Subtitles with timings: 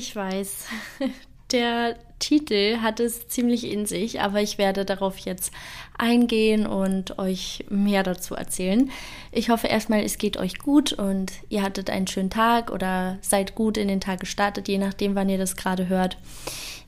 [0.00, 0.66] ich weiß.
[1.52, 5.52] Der Titel hat es ziemlich in sich, aber ich werde darauf jetzt
[5.98, 8.90] eingehen und euch mehr dazu erzählen.
[9.32, 13.56] Ich hoffe erstmal, es geht euch gut und ihr hattet einen schönen Tag oder seid
[13.56, 16.18] gut in den Tag gestartet, je nachdem, wann ihr das gerade hört.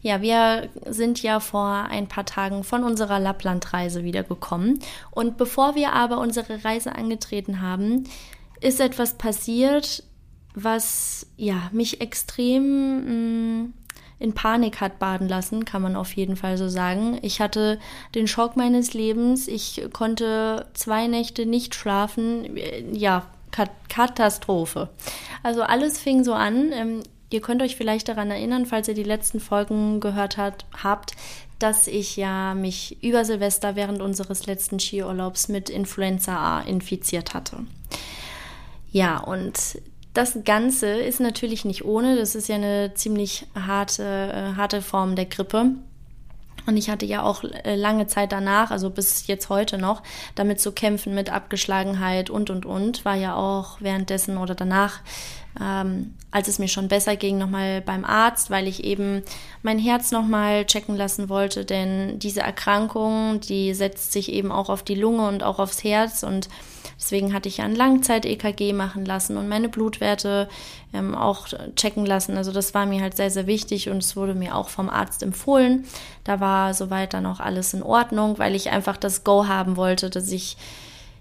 [0.01, 4.79] Ja, wir sind ja vor ein paar Tagen von unserer Lapplandreise wiedergekommen.
[5.11, 8.05] Und bevor wir aber unsere Reise angetreten haben,
[8.61, 10.05] ist etwas passiert,
[10.55, 13.75] was ja mich extrem mh, mm,
[14.23, 17.19] in Panik hat baden lassen, kann man auf jeden Fall so sagen.
[17.23, 17.81] Ich hatte
[18.15, 19.49] den Schock meines Lebens.
[19.49, 22.57] Ich konnte zwei Nächte nicht schlafen.
[22.93, 23.27] Ja,
[23.89, 24.91] Katastrophe.
[25.43, 26.71] Also alles fing so an.
[26.73, 31.17] Ähm, ihr könnt euch vielleicht daran erinnern, falls ihr die letzten Folgen gehört hat, habt,
[31.59, 37.59] dass ich ja mich über Silvester während unseres letzten Skiurlaubs mit Influenza A infiziert hatte.
[38.93, 39.81] Ja, und
[40.15, 42.17] das Ganze ist natürlich nicht ohne.
[42.17, 45.73] Das ist ja eine ziemlich harte, äh, harte Form der Grippe.
[46.67, 50.03] Und ich hatte ja auch äh, lange Zeit danach, also bis jetzt heute noch,
[50.35, 53.05] damit zu kämpfen mit Abgeschlagenheit und, und, und.
[53.05, 55.01] War ja auch währenddessen oder danach,
[55.61, 59.23] ähm, als es mir schon besser ging, nochmal beim Arzt, weil ich eben
[59.63, 61.65] mein Herz nochmal checken lassen wollte.
[61.65, 66.23] Denn diese Erkrankung, die setzt sich eben auch auf die Lunge und auch aufs Herz
[66.23, 66.49] und
[67.03, 70.49] Deswegen hatte ich ja ein Langzeit-EKG machen lassen und meine Blutwerte
[70.95, 72.37] ähm, auch checken lassen.
[72.37, 75.25] Also das war mir halt sehr, sehr wichtig und es wurde mir auch vom Arzt
[75.25, 75.85] empfohlen.
[76.23, 80.11] Da war soweit dann auch alles in Ordnung, weil ich einfach das Go haben wollte,
[80.11, 80.57] dass ich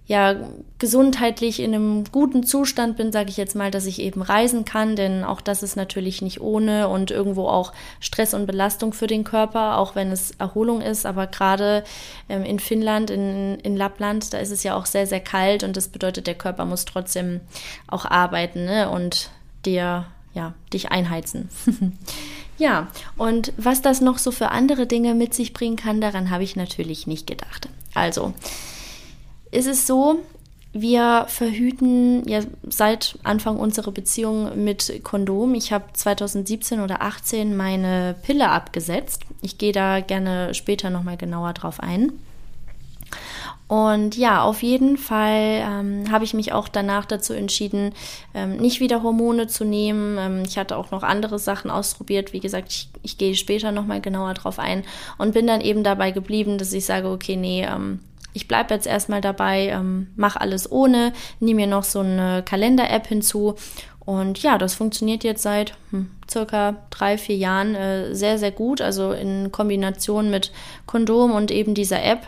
[0.07, 0.35] ja
[0.77, 4.95] gesundheitlich in einem guten Zustand bin, sage ich jetzt mal, dass ich eben reisen kann,
[4.95, 9.23] denn auch das ist natürlich nicht ohne und irgendwo auch Stress und Belastung für den
[9.23, 11.05] Körper, auch wenn es Erholung ist.
[11.05, 11.83] Aber gerade
[12.29, 15.77] ähm, in Finnland, in, in Lappland, da ist es ja auch sehr, sehr kalt und
[15.77, 17.39] das bedeutet, der Körper muss trotzdem
[17.87, 18.89] auch arbeiten ne?
[18.89, 19.29] und
[19.65, 21.49] dir, ja, dich einheizen.
[22.57, 22.87] ja,
[23.17, 26.55] und was das noch so für andere Dinge mit sich bringen kann, daran habe ich
[26.55, 27.69] natürlich nicht gedacht.
[27.93, 28.33] Also,
[29.51, 30.19] ist es so,
[30.73, 35.53] wir verhüten ja seit Anfang unserer Beziehung mit Kondom.
[35.53, 39.23] Ich habe 2017 oder 18 meine Pille abgesetzt.
[39.41, 42.13] Ich gehe da gerne später nochmal genauer drauf ein.
[43.67, 47.93] Und ja, auf jeden Fall ähm, habe ich mich auch danach dazu entschieden,
[48.33, 50.17] ähm, nicht wieder Hormone zu nehmen.
[50.17, 52.33] Ähm, ich hatte auch noch andere Sachen ausprobiert.
[52.33, 54.83] Wie gesagt, ich, ich gehe später nochmal genauer drauf ein
[55.17, 57.99] und bin dann eben dabei geblieben, dass ich sage, okay, nee, ähm,
[58.33, 63.07] ich bleibe jetzt erstmal dabei, ähm, mach alles ohne, nehme mir noch so eine Kalender-App
[63.07, 63.55] hinzu.
[63.99, 68.81] Und ja, das funktioniert jetzt seit hm, circa drei, vier Jahren äh, sehr, sehr gut.
[68.81, 70.51] Also in Kombination mit
[70.85, 72.27] Kondom und eben dieser App.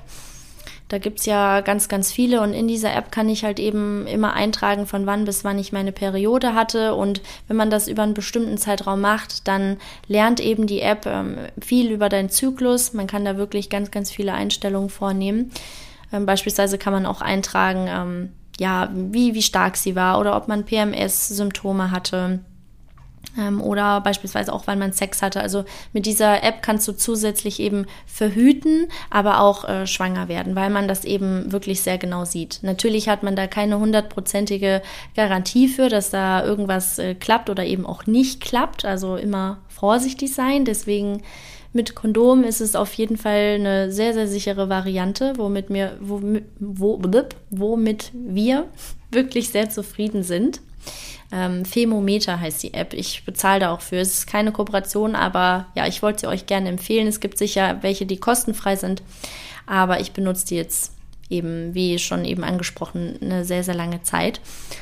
[0.90, 4.34] Da gibt's ja ganz, ganz viele und in dieser App kann ich halt eben immer
[4.34, 6.94] eintragen, von wann bis wann ich meine Periode hatte.
[6.94, 9.78] Und wenn man das über einen bestimmten Zeitraum macht, dann
[10.08, 12.94] lernt eben die App ähm, viel über deinen Zyklus.
[12.94, 15.52] Man kann da wirklich ganz, ganz viele Einstellungen vornehmen.
[16.14, 18.30] Ähm, beispielsweise kann man auch eintragen, ähm,
[18.60, 22.40] ja, wie, wie stark sie war oder ob man PMS-Symptome hatte.
[23.38, 25.42] Ähm, oder beispielsweise auch, weil man Sex hatte.
[25.42, 30.70] Also mit dieser App kannst du zusätzlich eben verhüten, aber auch äh, schwanger werden, weil
[30.70, 32.60] man das eben wirklich sehr genau sieht.
[32.62, 34.84] Natürlich hat man da keine hundertprozentige
[35.16, 38.86] Garantie für, dass da irgendwas äh, klappt oder eben auch nicht klappt.
[38.86, 40.66] Also immer vorsichtig sein.
[40.66, 41.24] Deswegen
[41.74, 47.36] mit Kondom ist es auf jeden Fall eine sehr, sehr sichere Variante, womit, mir, womit,
[47.50, 48.68] womit wir
[49.12, 50.62] wirklich sehr zufrieden sind.
[51.32, 52.94] Ähm, Femometer heißt die App.
[52.94, 53.98] Ich bezahle da auch für.
[53.98, 57.08] Es ist keine Kooperation, aber ja, ich wollte sie euch gerne empfehlen.
[57.08, 59.02] Es gibt sicher welche, die kostenfrei sind,
[59.66, 60.94] aber ich benutze die jetzt
[61.30, 64.42] eben, wie schon eben angesprochen, eine sehr, sehr lange Zeit.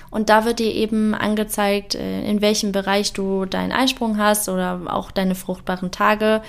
[0.09, 4.81] Und da wird dir eben angezeigt, äh, in welchem Bereich du deinen Eisprung hast oder
[4.87, 6.41] auch deine fruchtbaren Tage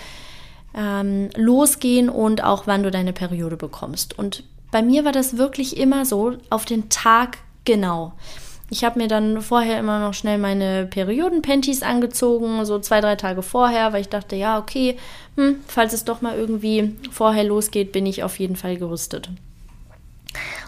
[0.75, 4.19] ähm, losgehen und auch wann du deine Periode bekommst.
[4.19, 8.13] Und bei mir war das wirklich immer so auf den Tag genau.
[8.71, 13.43] Ich habe mir dann vorher immer noch schnell meine Periodenpanties angezogen, so zwei, drei Tage
[13.43, 14.97] vorher, weil ich dachte, ja, okay,
[15.37, 19.29] hm, falls es doch mal irgendwie vorher losgeht, bin ich auf jeden Fall gerüstet.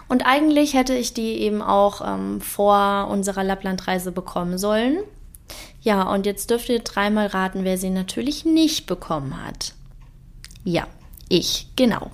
[0.07, 4.97] Und eigentlich hätte ich die eben auch ähm, vor unserer Lapplandreise bekommen sollen.
[5.81, 9.73] Ja, und jetzt dürft ihr dreimal raten, wer sie natürlich nicht bekommen hat.
[10.65, 10.87] Ja,
[11.29, 12.11] ich, genau.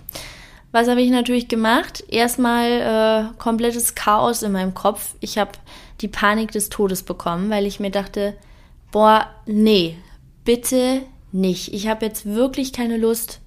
[0.71, 2.03] Was habe ich natürlich gemacht?
[2.07, 5.15] Erstmal äh, komplettes Chaos in meinem Kopf.
[5.19, 5.51] Ich habe
[6.01, 8.35] die Panik des Todes bekommen, weil ich mir dachte,
[8.91, 9.97] boah, nee,
[10.45, 11.01] bitte
[11.31, 11.73] nicht.
[11.73, 13.41] Ich habe jetzt wirklich keine Lust,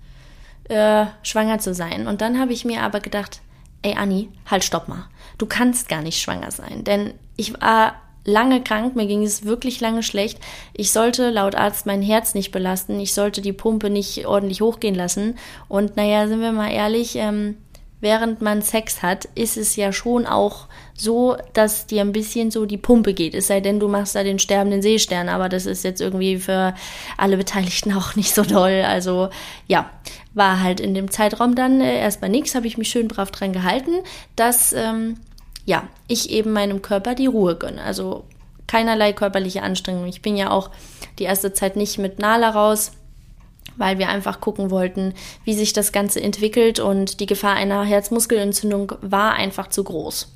[0.68, 2.06] äh, schwanger zu sein.
[2.06, 3.40] Und dann habe ich mir aber gedacht,
[3.82, 5.08] ey Anni, halt stopp mal.
[5.38, 6.84] Du kannst gar nicht schwanger sein.
[6.84, 10.38] Denn ich war lange krank, mir ging es wirklich lange schlecht.
[10.72, 14.94] Ich sollte laut Arzt mein Herz nicht belasten, ich sollte die Pumpe nicht ordentlich hochgehen
[14.94, 15.36] lassen.
[15.68, 17.56] Und naja, sind wir mal ehrlich, ähm,
[18.04, 22.66] während man Sex hat, ist es ja schon auch so, dass dir ein bisschen so
[22.66, 23.34] die Pumpe geht.
[23.34, 26.74] Es sei denn, du machst da den sterbenden Seestern, aber das ist jetzt irgendwie für
[27.16, 28.84] alle Beteiligten auch nicht so toll.
[28.86, 29.30] Also
[29.66, 29.90] ja,
[30.34, 33.52] war halt in dem Zeitraum dann äh, erstmal nichts, habe ich mich schön brav dran
[33.52, 33.92] gehalten,
[34.36, 35.16] dass ähm,
[35.64, 37.82] ja, ich eben meinem Körper die Ruhe gönne.
[37.82, 38.24] Also
[38.66, 40.06] keinerlei körperliche Anstrengung.
[40.06, 40.70] Ich bin ja auch
[41.18, 42.92] die erste Zeit nicht mit Nala raus,
[43.76, 45.14] weil wir einfach gucken wollten,
[45.44, 50.32] wie sich das Ganze entwickelt und die Gefahr einer Herzmuskelentzündung war einfach zu groß.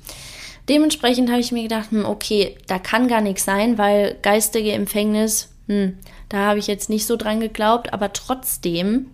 [0.67, 5.49] Dementsprechend habe ich mir gedacht, hm, okay, da kann gar nichts sein, weil geistige Empfängnis,
[5.67, 5.97] hm,
[6.27, 9.07] da habe ich jetzt nicht so dran geglaubt, aber trotzdem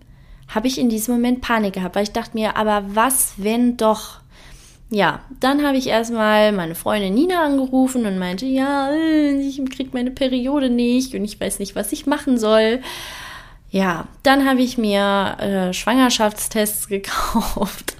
[0.48, 4.20] habe ich in diesem Moment Panik gehabt, weil ich dachte mir, aber was, wenn doch?
[4.96, 10.10] Ja, dann habe ich erstmal meine Freundin Nina angerufen und meinte, ja, ich kriege meine
[10.10, 12.80] Periode nicht und ich weiß nicht, was ich machen soll.
[13.70, 17.98] Ja, dann habe ich mir äh, Schwangerschaftstests gekauft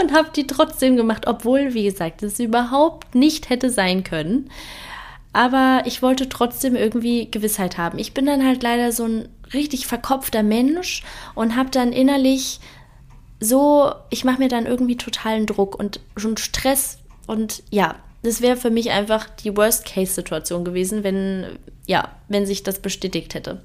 [0.00, 4.50] und habe die trotzdem gemacht, obwohl, wie gesagt, es überhaupt nicht hätte sein können.
[5.32, 7.98] Aber ich wollte trotzdem irgendwie Gewissheit haben.
[7.98, 11.02] Ich bin dann halt leider so ein richtig verkopfter Mensch
[11.34, 12.60] und habe dann innerlich
[13.44, 18.56] so, ich mache mir dann irgendwie totalen Druck und schon Stress und ja, das wäre
[18.56, 23.60] für mich einfach die Worst-Case-Situation gewesen, wenn, ja, wenn sich das bestätigt hätte.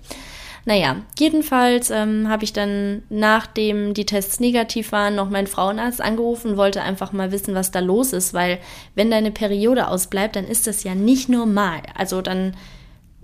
[0.66, 6.58] Naja, jedenfalls ähm, habe ich dann, nachdem die Tests negativ waren, noch meinen Frauenarzt angerufen,
[6.58, 8.60] wollte einfach mal wissen, was da los ist, weil
[8.94, 11.82] wenn deine Periode ausbleibt, dann ist das ja nicht normal.
[11.96, 12.56] Also dann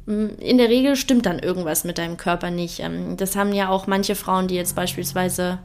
[0.07, 2.79] in der Regel stimmt dann irgendwas mit deinem Körper nicht.
[2.79, 5.59] Ähm, das haben ja auch manche Frauen, die jetzt beispielsweise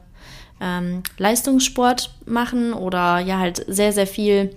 [0.60, 4.56] ähm, Leistungssport machen oder ja halt sehr, sehr viel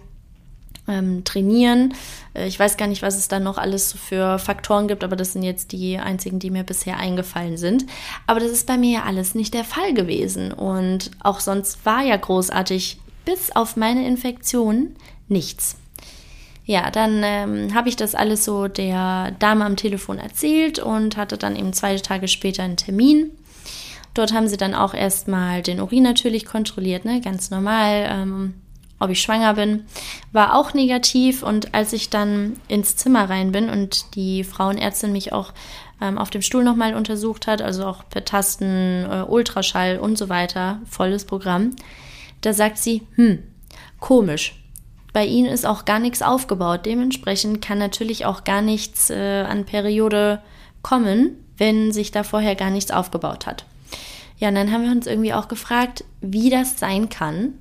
[0.88, 1.94] ähm, trainieren.
[2.34, 5.34] Äh, ich weiß gar nicht, was es da noch alles für Faktoren gibt, aber das
[5.34, 7.86] sind jetzt die einzigen, die mir bisher eingefallen sind.
[8.28, 10.52] Aber das ist bei mir ja alles nicht der Fall gewesen.
[10.52, 14.96] Und auch sonst war ja großartig, bis auf meine Infektion,
[15.30, 15.78] nichts.
[16.66, 21.38] Ja, dann ähm, habe ich das alles so der Dame am Telefon erzählt und hatte
[21.38, 23.32] dann eben zwei Tage später einen Termin.
[24.14, 27.20] Dort haben sie dann auch erstmal den Urin natürlich kontrolliert, ne?
[27.22, 28.54] ganz normal, ähm,
[29.00, 29.86] ob ich schwanger bin.
[30.32, 35.34] War auch negativ und als ich dann ins Zimmer rein bin und die Frauenärztin mich
[35.34, 35.52] auch
[36.00, 40.30] ähm, auf dem Stuhl nochmal untersucht hat, also auch per Tasten, äh, Ultraschall und so
[40.30, 41.72] weiter, volles Programm,
[42.42, 43.40] da sagt sie, hm,
[44.00, 44.60] komisch.
[45.14, 46.88] Bei Ihnen ist auch gar nichts aufgebaut.
[46.88, 50.42] Dementsprechend kann natürlich auch gar nichts äh, an Periode
[50.82, 53.66] kommen, wenn sich da vorher gar nichts aufgebaut hat.
[54.38, 57.54] Ja, und dann haben wir uns irgendwie auch gefragt, wie das sein kann,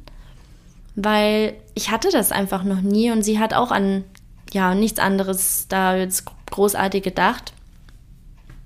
[0.95, 4.05] weil ich hatte das einfach noch nie und sie hat auch an
[4.53, 7.53] ja nichts anderes da jetzt großartig gedacht,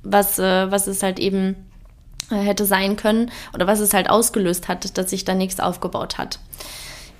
[0.03, 1.57] was äh, was es halt eben
[2.31, 6.19] äh, hätte sein können oder was es halt ausgelöst hat, dass sich da nichts aufgebaut
[6.19, 6.41] hat.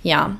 [0.03, 0.37] Ja,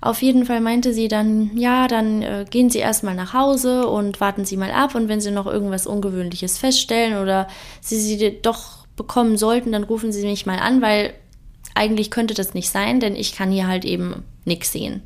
[0.00, 4.20] auf jeden Fall meinte sie dann, ja, dann äh, gehen Sie erstmal nach Hause und
[4.20, 7.48] warten Sie mal ab und wenn Sie noch irgendwas Ungewöhnliches feststellen oder
[7.80, 11.14] Sie sie doch bekommen sollten, dann rufen Sie mich mal an, weil
[11.74, 15.02] eigentlich könnte das nicht sein, denn ich kann hier halt eben nichts sehen.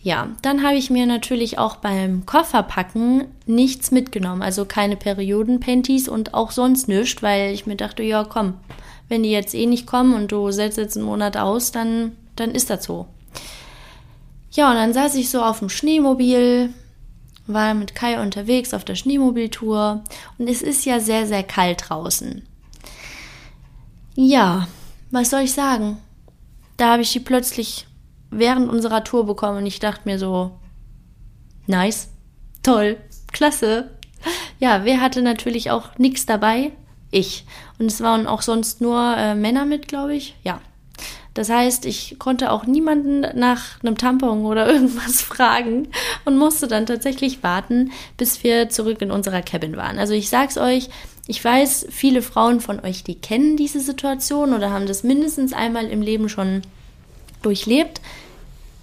[0.00, 6.34] Ja, dann habe ich mir natürlich auch beim Kofferpacken nichts mitgenommen, also keine Periodenpanties und
[6.34, 8.54] auch sonst nichts, weil ich mir dachte, ja komm,
[9.08, 12.52] wenn die jetzt eh nicht kommen und du setzt jetzt einen Monat aus, dann, dann
[12.52, 13.06] ist das so.
[14.52, 16.70] Ja, und dann saß ich so auf dem Schneemobil,
[17.46, 20.04] war mit Kai unterwegs auf der Schneemobiltour
[20.38, 22.47] und es ist ja sehr, sehr kalt draußen.
[24.20, 24.66] Ja,
[25.12, 25.98] was soll ich sagen?
[26.76, 27.86] Da habe ich die plötzlich
[28.30, 30.58] während unserer Tour bekommen und ich dachte mir so,
[31.68, 32.08] nice,
[32.64, 32.96] toll,
[33.30, 33.92] klasse.
[34.58, 36.72] Ja, wer hatte natürlich auch nichts dabei?
[37.12, 37.46] Ich.
[37.78, 40.34] Und es waren auch sonst nur äh, Männer mit, glaube ich.
[40.42, 40.60] Ja.
[41.34, 45.90] Das heißt, ich konnte auch niemanden nach einem Tampon oder irgendwas fragen
[46.24, 50.00] und musste dann tatsächlich warten, bis wir zurück in unserer Cabin waren.
[50.00, 50.90] Also ich sag's euch,
[51.28, 55.86] ich weiß, viele Frauen von euch, die kennen diese Situation oder haben das mindestens einmal
[55.86, 56.62] im Leben schon
[57.42, 58.00] durchlebt.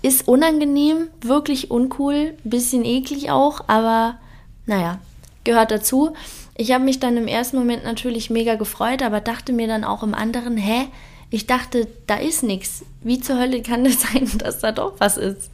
[0.03, 4.19] Ist unangenehm, wirklich uncool, bisschen eklig auch, aber
[4.67, 4.99] naja,
[5.43, 6.13] gehört dazu.
[6.55, 10.03] Ich habe mich dann im ersten Moment natürlich mega gefreut, aber dachte mir dann auch
[10.03, 10.85] im anderen, hä,
[11.31, 12.85] ich dachte, da ist nichts.
[13.01, 15.49] Wie zur Hölle kann es sein, dass da doch was ist?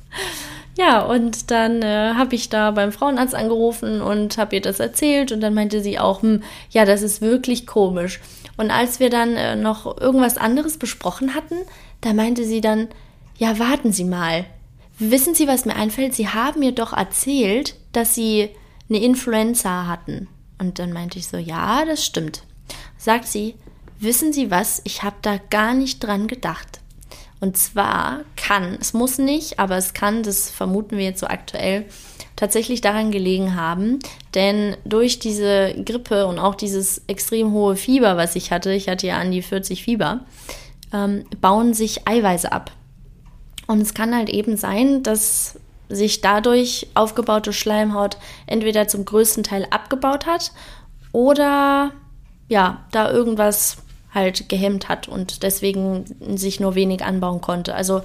[0.78, 5.32] Ja, und dann äh, habe ich da beim Frauenarzt angerufen und habe ihr das erzählt
[5.32, 8.22] und dann meinte sie auch, hm, ja, das ist wirklich komisch.
[8.58, 11.56] Und als wir dann äh, noch irgendwas anderes besprochen hatten,
[12.00, 12.88] da meinte sie dann,
[13.38, 14.46] ja, warten Sie mal.
[15.00, 16.14] wissen Sie, was mir einfällt?
[16.14, 18.50] Sie haben mir doch erzählt, dass Sie
[18.88, 20.28] eine Influenza hatten.
[20.60, 22.44] Und dann meinte ich so, ja, das stimmt.
[22.98, 23.56] Sagt sie,
[24.00, 24.82] wissen Sie was?
[24.84, 26.81] Ich habe da gar nicht dran gedacht.
[27.42, 31.86] Und zwar kann, es muss nicht, aber es kann, das vermuten wir jetzt so aktuell,
[32.36, 34.00] tatsächlich daran gelegen haben,
[34.34, 39.08] denn durch diese Grippe und auch dieses extrem hohe Fieber, was ich hatte, ich hatte
[39.08, 40.22] ja an die 40 Fieber,
[40.94, 42.72] ähm, bauen sich Eiweiße ab.
[43.68, 48.18] Und es kann halt eben sein, dass sich dadurch aufgebaute Schleimhaut
[48.48, 50.52] entweder zum größten Teil abgebaut hat
[51.12, 51.92] oder
[52.48, 53.78] ja, da irgendwas
[54.14, 57.74] halt gehemmt hat und deswegen sich nur wenig anbauen konnte.
[57.76, 58.02] Also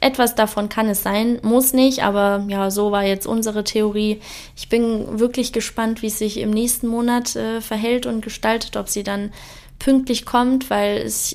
[0.00, 4.20] etwas davon kann es sein, muss nicht, aber ja, so war jetzt unsere Theorie.
[4.56, 8.88] Ich bin wirklich gespannt, wie es sich im nächsten Monat äh, verhält und gestaltet, ob
[8.88, 9.32] sie dann
[9.78, 11.34] pünktlich kommt, weil es,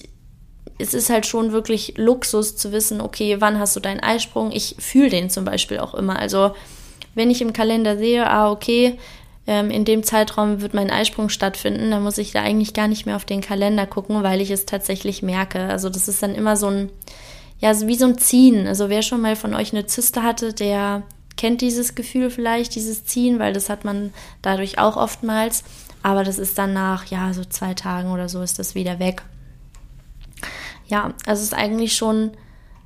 [0.78, 4.52] es ist halt schon wirklich Luxus zu wissen, okay, wann hast du deinen Eisprung?
[4.52, 6.20] Ich fühle den zum Beispiel auch immer.
[6.20, 6.52] Also
[7.16, 8.98] wenn ich im Kalender sehe, ah, okay,
[9.52, 13.06] ähm, in dem Zeitraum wird mein Eisprung stattfinden, dann muss ich da eigentlich gar nicht
[13.06, 15.66] mehr auf den Kalender gucken, weil ich es tatsächlich merke.
[15.66, 16.90] Also das ist dann immer so ein,
[17.60, 18.66] ja, wie so ein Ziehen.
[18.66, 21.04] Also wer schon mal von euch eine Zyste hatte, der
[21.36, 25.66] kennt dieses Gefühl vielleicht, dieses Ziehen, weil das hat man dadurch auch oftmals.
[26.02, 29.22] Aber das ist dann nach, ja, so zwei Tagen oder so ist das wieder weg.
[30.88, 32.32] Ja, also es ist eigentlich schon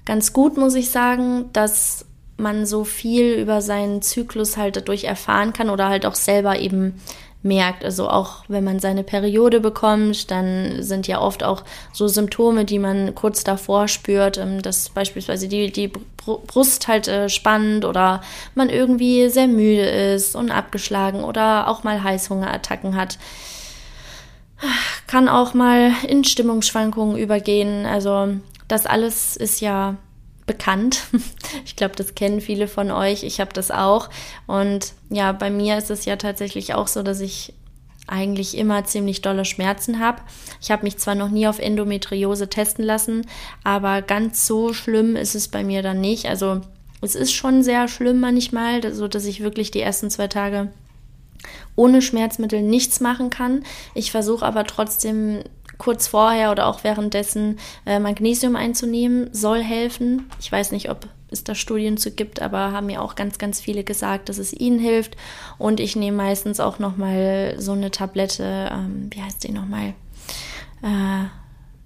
[0.04, 2.08] ganz gut, muss ich sagen, dass
[2.38, 7.00] man so viel über seinen Zyklus halt dadurch erfahren kann oder halt auch selber eben
[7.46, 7.86] merkt.
[7.86, 11.64] Also auch wenn man seine Periode bekommt, dann sind ja oft auch
[11.94, 15.92] so Symptome, die man kurz davor spürt, ähm, dass beispielsweise die, die
[16.26, 18.22] Brust halt äh, spannt oder
[18.56, 23.18] man irgendwie sehr müde ist und abgeschlagen oder auch mal Heißhungerattacken hat.
[25.08, 27.86] Kann auch mal in Stimmungsschwankungen übergehen.
[27.86, 28.30] Also
[28.68, 29.96] das alles ist ja
[30.46, 31.04] bekannt.
[31.64, 33.24] Ich glaube, das kennen viele von euch.
[33.24, 34.10] Ich habe das auch.
[34.46, 37.54] Und ja, bei mir ist es ja tatsächlich auch so, dass ich
[38.08, 40.22] eigentlich immer ziemlich dolle Schmerzen habe.
[40.62, 43.26] Ich habe mich zwar noch nie auf Endometriose testen lassen,
[43.64, 46.28] aber ganz so schlimm ist es bei mir dann nicht.
[46.28, 46.62] Also
[47.02, 50.72] es ist schon sehr schlimm manchmal, so dass ich wirklich die ersten zwei Tage
[51.76, 53.64] ohne Schmerzmittel nichts machen kann.
[53.94, 55.44] Ich versuche aber trotzdem
[55.78, 60.30] kurz vorher oder auch währenddessen äh, Magnesium einzunehmen, soll helfen.
[60.40, 63.60] Ich weiß nicht, ob es da Studien zu gibt, aber haben mir auch ganz, ganz
[63.60, 65.16] viele gesagt, dass es ihnen hilft.
[65.58, 69.94] Und ich nehme meistens auch nochmal so eine Tablette, ähm, wie heißt die nochmal?
[70.82, 71.26] Äh,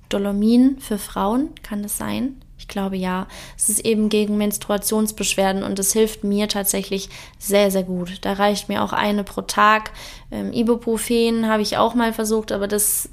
[0.10, 2.42] Dolomin für Frauen, kann das sein?
[2.58, 3.28] Ich glaube ja.
[3.58, 8.20] Es ist eben gegen Menstruationsbeschwerden und es hilft mir tatsächlich sehr, sehr gut.
[8.22, 9.92] Da reicht mir auch eine pro Tag.
[10.30, 13.10] Ähm, Ibuprofen habe ich auch mal versucht, aber das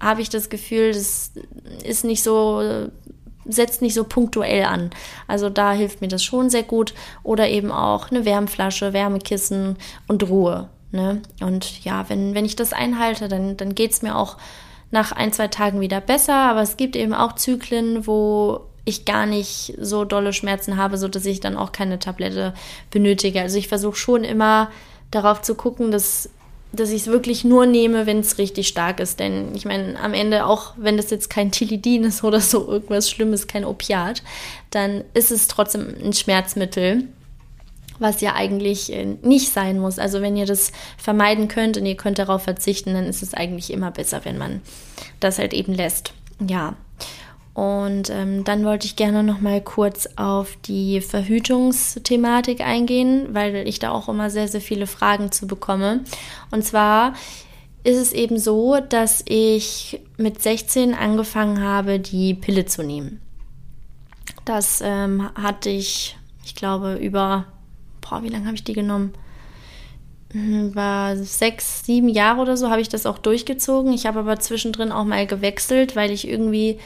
[0.00, 1.32] habe ich das Gefühl, das
[1.84, 2.88] ist nicht so,
[3.44, 4.90] setzt nicht so punktuell an.
[5.26, 6.94] Also da hilft mir das schon sehr gut.
[7.22, 9.76] Oder eben auch eine Wärmflasche, Wärmekissen
[10.06, 10.68] und Ruhe.
[10.92, 11.22] Ne?
[11.40, 14.36] Und ja, wenn, wenn ich das einhalte, dann, dann geht es mir auch
[14.90, 16.34] nach ein, zwei Tagen wieder besser.
[16.34, 21.08] Aber es gibt eben auch Zyklen, wo ich gar nicht so dolle Schmerzen habe, so
[21.08, 22.54] dass ich dann auch keine Tablette
[22.90, 23.40] benötige.
[23.40, 24.70] Also ich versuche schon immer
[25.10, 26.30] darauf zu gucken, dass
[26.76, 29.20] dass ich es wirklich nur nehme, wenn es richtig stark ist.
[29.20, 33.10] Denn ich meine, am Ende, auch wenn das jetzt kein Tilidin ist oder so irgendwas
[33.10, 34.22] Schlimmes, kein Opiat,
[34.70, 37.04] dann ist es trotzdem ein Schmerzmittel,
[37.98, 39.98] was ja eigentlich äh, nicht sein muss.
[39.98, 43.72] Also wenn ihr das vermeiden könnt und ihr könnt darauf verzichten, dann ist es eigentlich
[43.72, 44.60] immer besser, wenn man
[45.20, 46.12] das halt eben lässt.
[46.46, 46.76] Ja.
[47.56, 53.78] Und ähm, dann wollte ich gerne noch mal kurz auf die Verhütungsthematik eingehen, weil ich
[53.78, 56.04] da auch immer sehr, sehr viele Fragen zu bekomme.
[56.50, 57.14] Und zwar
[57.82, 63.22] ist es eben so, dass ich mit 16 angefangen habe, die Pille zu nehmen.
[64.44, 67.46] Das ähm, hatte ich, ich glaube, über,
[68.02, 69.14] boah, wie lange habe ich die genommen?
[70.32, 73.94] Hm, war sechs, sieben Jahre oder so habe ich das auch durchgezogen.
[73.94, 76.78] Ich habe aber zwischendrin auch mal gewechselt, weil ich irgendwie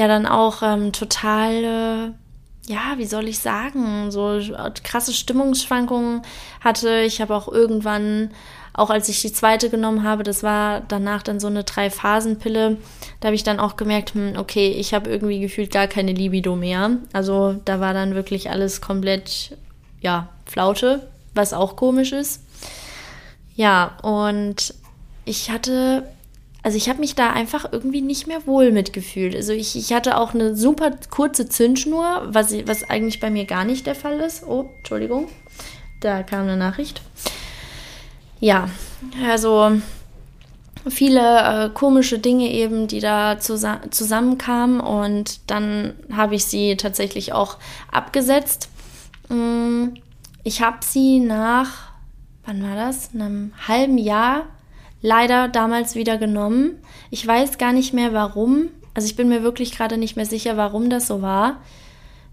[0.00, 4.40] ja dann auch ähm, total, äh, ja, wie soll ich sagen, so
[4.82, 6.22] krasse Stimmungsschwankungen
[6.64, 7.02] hatte.
[7.02, 8.30] Ich habe auch irgendwann,
[8.72, 12.78] auch als ich die zweite genommen habe, das war danach dann so eine Drei-Phasen-Pille,
[13.20, 16.56] da habe ich dann auch gemerkt, hm, okay, ich habe irgendwie gefühlt gar keine Libido
[16.56, 16.92] mehr.
[17.12, 19.54] Also da war dann wirklich alles komplett,
[20.00, 22.42] ja, Flaute, was auch komisch ist.
[23.54, 24.72] Ja, und
[25.26, 26.04] ich hatte
[26.62, 29.34] also ich habe mich da einfach irgendwie nicht mehr wohl mitgefühlt.
[29.34, 33.64] Also ich, ich hatte auch eine super kurze Zündschnur, was, was eigentlich bei mir gar
[33.64, 34.44] nicht der Fall ist.
[34.46, 35.28] Oh, Entschuldigung,
[36.00, 37.00] da kam eine Nachricht.
[38.40, 38.68] Ja,
[39.26, 39.80] also
[40.88, 47.32] viele äh, komische Dinge eben, die da zusa zusammenkamen und dann habe ich sie tatsächlich
[47.32, 47.58] auch
[47.90, 48.68] abgesetzt.
[49.28, 49.88] Mm,
[50.42, 51.92] ich habe sie nach,
[52.44, 53.14] wann war das?
[53.14, 54.46] Einem halben Jahr
[55.02, 56.78] leider damals wieder genommen.
[57.10, 58.68] Ich weiß gar nicht mehr warum.
[58.94, 61.60] Also ich bin mir wirklich gerade nicht mehr sicher, warum das so war.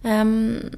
[0.04, 0.72] Ähm,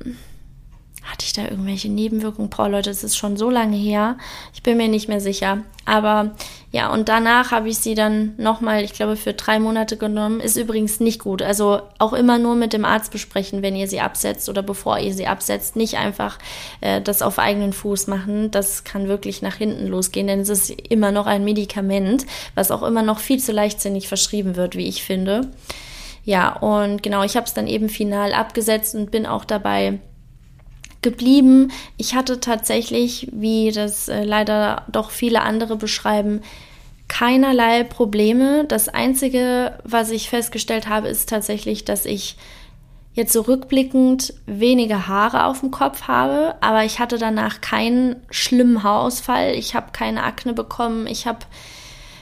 [1.03, 2.49] hatte ich da irgendwelche Nebenwirkungen?
[2.49, 4.17] Boah, Leute, das ist schon so lange her.
[4.53, 5.59] Ich bin mir nicht mehr sicher.
[5.85, 6.35] Aber
[6.71, 10.39] ja, und danach habe ich sie dann nochmal, ich glaube, für drei Monate genommen.
[10.39, 11.41] Ist übrigens nicht gut.
[11.41, 15.13] Also auch immer nur mit dem Arzt besprechen, wenn ihr sie absetzt oder bevor ihr
[15.13, 15.75] sie absetzt.
[15.75, 16.37] Nicht einfach
[16.81, 18.51] äh, das auf eigenen Fuß machen.
[18.51, 22.25] Das kann wirklich nach hinten losgehen, denn es ist immer noch ein Medikament,
[22.55, 25.49] was auch immer noch viel zu leichtsinnig verschrieben wird, wie ich finde.
[26.23, 29.99] Ja, und genau, ich habe es dann eben final abgesetzt und bin auch dabei
[31.01, 31.71] geblieben.
[31.97, 36.41] Ich hatte tatsächlich, wie das äh, leider doch viele andere beschreiben,
[37.07, 38.65] keinerlei Probleme.
[38.65, 42.37] Das Einzige, was ich festgestellt habe, ist tatsächlich, dass ich
[43.13, 48.83] jetzt so rückblickend weniger Haare auf dem Kopf habe, aber ich hatte danach keinen schlimmen
[48.83, 49.55] Haarausfall.
[49.55, 51.07] Ich habe keine Akne bekommen.
[51.07, 51.39] Ich habe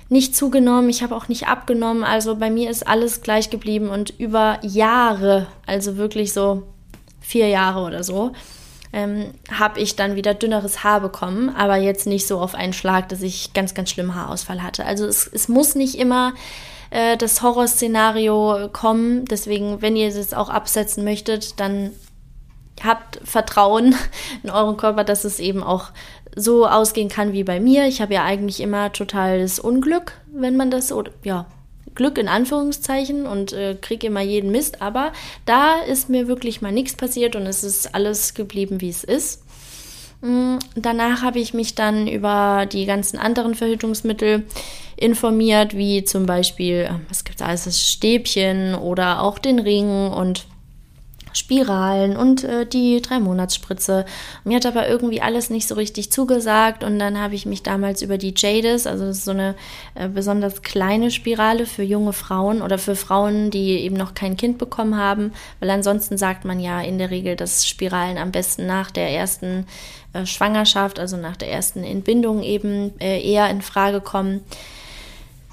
[0.10, 2.04] nicht zugenommen, ich habe auch nicht abgenommen.
[2.04, 6.64] Also bei mir ist alles gleich geblieben und über Jahre, also wirklich so
[7.20, 8.32] vier Jahre oder so,
[8.94, 13.10] ähm, habe ich dann wieder dünneres Haar bekommen, aber jetzt nicht so auf einen Schlag,
[13.10, 14.86] dass ich ganz, ganz schlimm Haarausfall hatte.
[14.86, 16.34] Also es, es muss nicht immer
[16.90, 19.26] äh, das Horrorszenario kommen.
[19.26, 21.92] Deswegen, wenn ihr es auch absetzen möchtet, dann
[22.84, 23.96] habt Vertrauen
[24.44, 25.90] in euren Körper, dass es eben auch
[26.36, 27.88] so ausgehen kann wie bei mir.
[27.88, 31.48] Ich habe ja eigentlich immer totales Unglück, wenn man das, oder ja,
[31.96, 35.12] Glück in Anführungszeichen und äh, kriege immer jeden Mist, aber
[35.46, 39.44] da ist mir wirklich mal nichts passiert und es ist alles geblieben, wie es ist.
[40.22, 44.46] Mm, danach habe ich mich dann über die ganzen anderen Verhütungsmittel
[44.96, 50.10] informiert, wie zum Beispiel, äh, was gibt es alles, das Stäbchen oder auch den Ring
[50.10, 50.46] und
[51.38, 54.06] Spiralen und äh, die Drei-Monats-Spritze.
[54.44, 58.02] Mir hat aber irgendwie alles nicht so richtig zugesagt und dann habe ich mich damals
[58.02, 59.56] über die Jadis, also das ist so eine
[59.96, 64.58] äh, besonders kleine Spirale für junge Frauen oder für Frauen, die eben noch kein Kind
[64.58, 68.92] bekommen haben, weil ansonsten sagt man ja in der Regel, dass Spiralen am besten nach
[68.92, 69.66] der ersten
[70.14, 74.42] äh, Schwangerschaft, also nach der ersten Entbindung eben äh, eher in Frage kommen.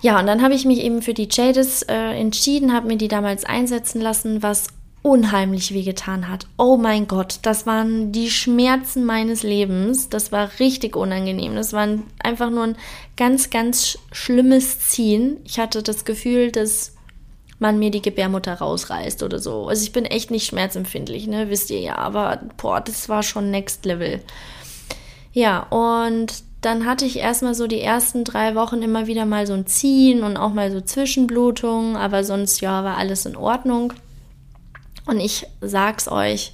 [0.05, 3.09] Ja, und dann habe ich mich eben für die Jadis äh, entschieden, habe mir die
[3.09, 4.67] damals einsetzen lassen, was
[5.05, 6.47] unheimlich wehgetan hat.
[6.57, 10.09] Oh mein Gott, das waren die Schmerzen meines Lebens.
[10.09, 11.55] Das war richtig unangenehm.
[11.55, 11.87] Das war
[12.23, 12.77] einfach nur ein
[13.15, 15.37] ganz, ganz schlimmes Ziehen.
[15.45, 16.95] Ich hatte das Gefühl, dass
[17.59, 19.69] man mir die Gebärmutter rausreißt oder so.
[19.69, 23.51] Also ich bin echt nicht schmerzempfindlich, ne, wisst ihr ja, aber boah, das war schon
[23.51, 24.23] Next Level.
[25.35, 29.53] Ja, und dann hatte ich erstmal so die ersten drei Wochen immer wieder mal so
[29.53, 33.93] ein Ziehen und auch mal so Zwischenblutungen, aber sonst ja, war alles in Ordnung.
[35.07, 36.53] Und ich sag's euch,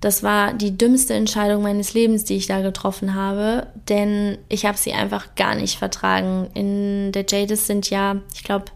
[0.00, 4.78] das war die dümmste Entscheidung meines Lebens, die ich da getroffen habe, denn ich habe
[4.78, 6.48] sie einfach gar nicht vertragen.
[6.54, 8.66] In der Jadis sind ja, ich glaube,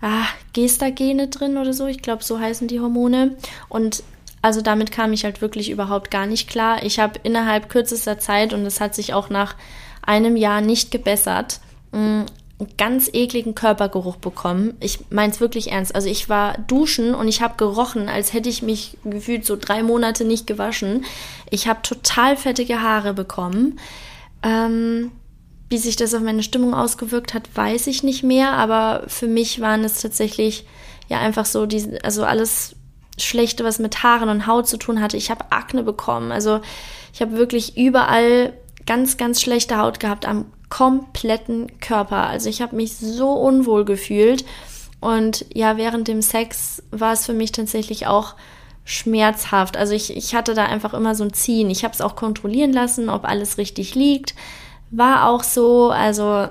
[0.00, 1.86] ah, Gestagene drin oder so.
[1.86, 3.36] Ich glaube, so heißen die Hormone.
[3.68, 4.02] Und
[4.42, 6.82] also damit kam ich halt wirklich überhaupt gar nicht klar.
[6.82, 9.54] Ich habe innerhalb kürzester Zeit, und es hat sich auch nach
[10.02, 11.60] einem Jahr nicht gebessert,
[11.92, 12.22] mm,
[12.60, 14.74] einen ganz ekligen Körpergeruch bekommen.
[14.80, 15.94] Ich meine es wirklich ernst.
[15.94, 19.82] Also ich war duschen und ich habe gerochen, als hätte ich mich gefühlt so drei
[19.82, 21.04] Monate nicht gewaschen.
[21.50, 23.78] Ich habe total fettige Haare bekommen.
[24.42, 25.10] Ähm,
[25.68, 28.52] wie sich das auf meine Stimmung ausgewirkt hat, weiß ich nicht mehr.
[28.52, 30.66] Aber für mich waren es tatsächlich
[31.08, 32.76] ja einfach so, die, also alles
[33.18, 35.16] Schlechte, was mit Haaren und Haut zu tun hatte.
[35.16, 36.32] Ich habe Akne bekommen.
[36.32, 36.60] Also
[37.12, 38.52] ich habe wirklich überall
[38.86, 42.28] ganz, ganz schlechte Haut gehabt am kompletten Körper.
[42.28, 44.44] Also ich habe mich so unwohl gefühlt.
[45.00, 48.34] Und ja, während dem Sex war es für mich tatsächlich auch
[48.84, 49.76] schmerzhaft.
[49.76, 51.70] Also ich, ich hatte da einfach immer so ein Ziehen.
[51.70, 54.34] Ich habe es auch kontrollieren lassen, ob alles richtig liegt.
[54.90, 56.48] War auch so, also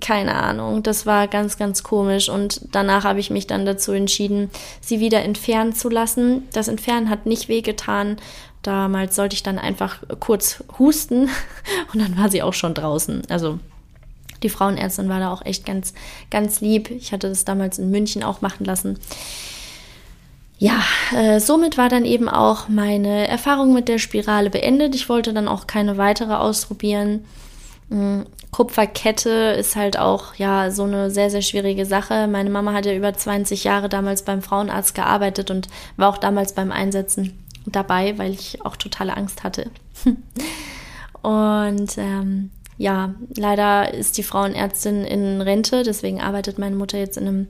[0.00, 2.28] keine Ahnung, das war ganz, ganz komisch.
[2.28, 6.46] Und danach habe ich mich dann dazu entschieden, sie wieder entfernen zu lassen.
[6.52, 8.16] Das Entfernen hat nicht wehgetan.
[8.62, 11.28] Damals sollte ich dann einfach kurz husten
[11.92, 13.22] und dann war sie auch schon draußen.
[13.28, 13.58] Also
[14.42, 15.94] die Frauenärztin war da auch echt ganz,
[16.30, 16.90] ganz lieb.
[16.90, 18.98] Ich hatte das damals in München auch machen lassen.
[20.58, 20.82] Ja,
[21.14, 24.94] äh, somit war dann eben auch meine Erfahrung mit der Spirale beendet.
[24.94, 27.24] Ich wollte dann auch keine weitere ausprobieren.
[27.88, 28.26] Mhm.
[28.50, 32.26] Kupferkette ist halt auch ja so eine sehr, sehr schwierige Sache.
[32.28, 36.54] Meine Mama hat ja über 20 Jahre damals beim Frauenarzt gearbeitet und war auch damals
[36.54, 37.38] beim Einsetzen
[37.72, 39.70] dabei, weil ich auch totale Angst hatte.
[41.22, 47.26] und ähm, ja, leider ist die Frauenärztin in Rente, deswegen arbeitet meine Mutter jetzt in
[47.26, 47.48] einem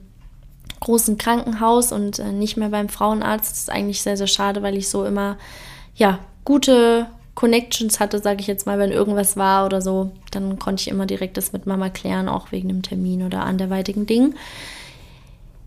[0.79, 3.51] großen Krankenhaus und äh, nicht mehr beim Frauenarzt.
[3.51, 5.37] Das ist eigentlich sehr, sehr schade, weil ich so immer,
[5.95, 10.81] ja, gute Connections hatte, sage ich jetzt mal, wenn irgendwas war oder so, dann konnte
[10.81, 14.35] ich immer direkt das mit Mama klären, auch wegen dem Termin oder anderweitigen Dingen.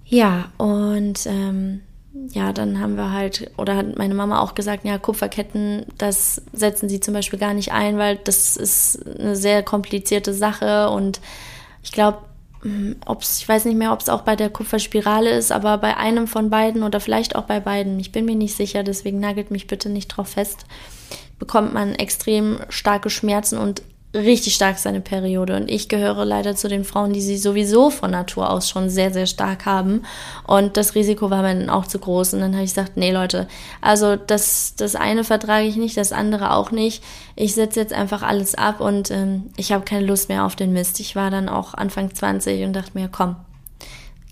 [0.04, 1.80] Ja, und ähm,
[2.28, 6.88] ja, dann haben wir halt, oder hat meine Mama auch gesagt, ja, Kupferketten, das setzen
[6.88, 11.20] sie zum Beispiel gar nicht ein, weil das ist eine sehr komplizierte Sache und
[11.82, 12.18] ich glaube,
[12.62, 15.96] hm, ob's, ich weiß nicht mehr, ob es auch bei der Kupferspirale ist, aber bei
[15.96, 19.50] einem von beiden oder vielleicht auch bei beiden, ich bin mir nicht sicher, deswegen nagelt
[19.50, 20.66] mich bitte nicht drauf fest,
[21.38, 23.82] bekommt man extrem starke Schmerzen und
[24.14, 25.56] richtig stark seine Periode.
[25.56, 29.12] Und ich gehöre leider zu den Frauen, die sie sowieso von Natur aus schon sehr,
[29.12, 30.02] sehr stark haben.
[30.46, 32.34] Und das Risiko war mir dann auch zu groß.
[32.34, 33.48] Und dann habe ich gesagt, nee Leute,
[33.80, 37.02] also das, das eine vertrage ich nicht, das andere auch nicht.
[37.36, 40.72] Ich setze jetzt einfach alles ab und ähm, ich habe keine Lust mehr auf den
[40.72, 41.00] Mist.
[41.00, 43.36] Ich war dann auch Anfang 20 und dachte mir, komm,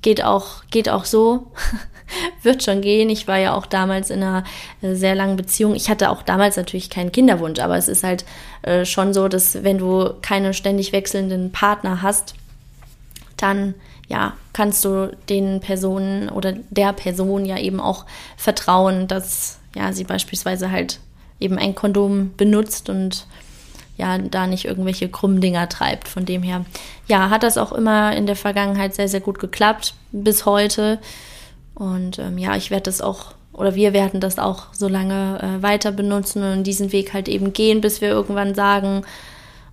[0.03, 1.47] geht auch, geht auch so.
[2.43, 3.11] wird schon gehen.
[3.11, 4.45] Ich war ja auch damals in einer
[4.83, 5.75] äh, sehr langen Beziehung.
[5.75, 8.25] Ich hatte auch damals natürlich keinen Kinderwunsch, aber es ist halt
[8.63, 12.35] äh, schon so, dass wenn du keine ständig wechselnden Partner hast,
[13.37, 13.75] dann
[14.09, 20.05] ja, kannst du den Personen oder der Person ja eben auch vertrauen, dass ja, sie
[20.05, 20.99] beispielsweise halt
[21.39, 23.27] eben ein Kondom benutzt und
[23.97, 26.09] ja, da nicht irgendwelche krummen Dinger treibt.
[26.09, 26.65] Von dem her,
[27.07, 30.99] ja, hat das auch immer in der Vergangenheit sehr, sehr gut geklappt, bis heute.
[31.81, 35.63] Und ähm, ja, ich werde das auch, oder wir werden das auch so lange äh,
[35.63, 39.03] weiter benutzen und diesen Weg halt eben gehen, bis wir irgendwann sagen,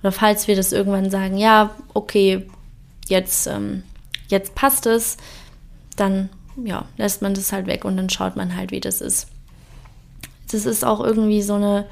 [0.01, 2.47] oder falls wir das irgendwann sagen, ja, okay,
[3.09, 3.83] jetzt, ähm,
[4.29, 5.17] jetzt passt es,
[5.97, 6.29] dann
[6.63, 9.27] ja, lässt man das halt weg und dann schaut man halt, wie das ist.
[10.49, 11.87] Das ist auch irgendwie so eine,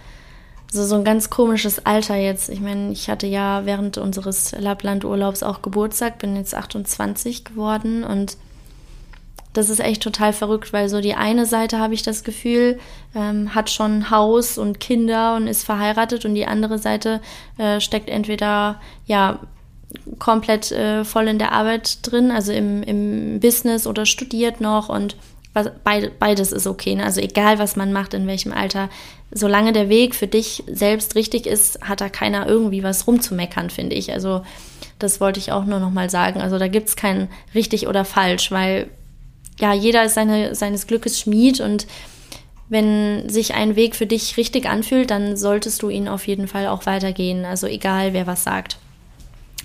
[0.71, 2.47] so, so ein ganz komisches Alter jetzt.
[2.47, 8.37] Ich meine, ich hatte ja während unseres Lappland-Urlaubs auch Geburtstag, bin jetzt 28 geworden und
[9.55, 12.77] das ist echt total verrückt, weil so die eine Seite habe ich das Gefühl,
[13.15, 17.21] ähm, hat schon Haus und Kinder und ist verheiratet und die andere Seite
[17.57, 19.39] äh, steckt entweder ja
[20.19, 25.15] komplett äh, voll in der Arbeit drin, also im, im Business oder studiert noch und
[25.53, 26.95] was, beid, beides ist okay.
[26.95, 27.05] Ne?
[27.05, 28.89] Also egal, was man macht, in welchem Alter,
[29.31, 33.95] solange der Weg für dich selbst richtig ist, hat da keiner irgendwie was rumzumeckern, finde
[33.95, 34.11] ich.
[34.11, 34.41] Also
[34.99, 36.41] das wollte ich auch nur noch mal sagen.
[36.41, 38.89] Also da gibt es kein richtig oder falsch, weil
[39.59, 41.87] ja, jeder ist seine, seines Glückes Schmied und
[42.67, 46.67] wenn sich ein Weg für dich richtig anfühlt, dann solltest du ihn auf jeden Fall
[46.67, 47.45] auch weitergehen.
[47.45, 48.77] Also egal, wer was sagt.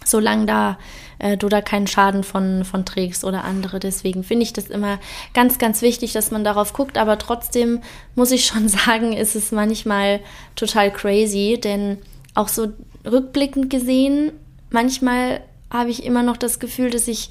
[0.05, 0.79] Solange da
[1.21, 3.79] äh, du da keinen Schaden von, von trägst oder andere.
[3.79, 4.99] Deswegen finde ich das immer
[5.35, 6.99] ganz, ganz wichtig, dass man darauf guckt.
[6.99, 7.81] Aber trotzdem
[8.17, 10.21] muss ich schon sagen, ist es manchmal
[10.57, 11.99] total crazy, denn
[12.35, 12.69] auch so
[13.05, 14.33] rückblickend gesehen,
[14.71, 17.31] manchmal habe ich immer noch das Gefühl, dass ich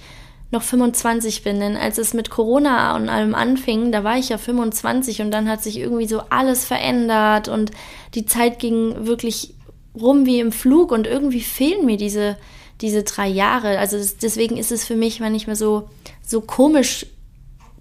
[0.51, 1.59] noch 25 bin.
[1.59, 5.49] Denn als es mit Corona und allem anfing, da war ich ja 25 und dann
[5.49, 7.71] hat sich irgendwie so alles verändert und
[8.15, 9.53] die Zeit ging wirklich
[9.99, 12.37] rum wie im Flug und irgendwie fehlen mir diese,
[12.81, 13.79] diese drei Jahre.
[13.79, 15.89] Also deswegen ist es für mich manchmal so,
[16.25, 17.05] so komisch,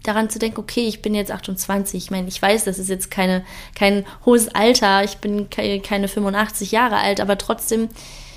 [0.02, 2.02] daran zu denken, okay, ich bin jetzt 28.
[2.02, 5.04] Ich meine, ich weiß, das ist jetzt keine, kein hohes Alter.
[5.04, 7.88] Ich bin keine 85 Jahre alt, aber trotzdem,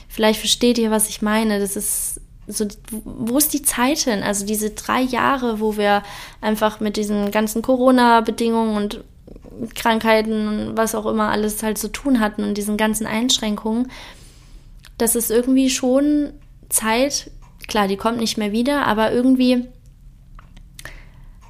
[0.08, 1.60] vielleicht versteht ihr, was ich meine.
[1.60, 2.66] Das ist so,
[3.04, 4.24] wo ist die Zeit hin?
[4.24, 6.04] Also diese drei Jahre, wo wir
[6.42, 9.04] einfach mit diesen ganzen Corona-Bedingungen und
[9.76, 13.92] Krankheiten und was auch immer alles halt zu tun hatten und diesen ganzen Einschränkungen,
[14.98, 16.34] das ist irgendwie schon
[16.70, 17.32] Zeit,
[17.68, 19.68] klar, die kommt nicht mehr wieder, aber irgendwie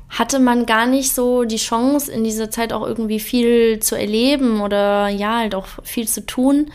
[0.09, 4.61] hatte man gar nicht so die Chance, in dieser Zeit auch irgendwie viel zu erleben
[4.61, 6.69] oder ja, halt auch viel zu tun